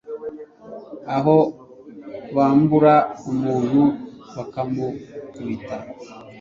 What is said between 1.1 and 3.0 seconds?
aho bambura